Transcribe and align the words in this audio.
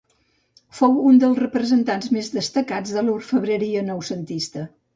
Fou 0.77 0.95
un 1.09 1.19
dels 1.23 1.41
representants 1.41 2.09
més 2.17 2.31
destacats 2.39 2.97
de 2.99 3.07
l'orfebreria 3.09 3.87
Noucentista. 3.95 4.69